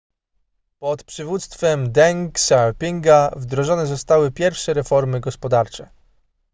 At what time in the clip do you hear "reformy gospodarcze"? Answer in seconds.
4.73-5.89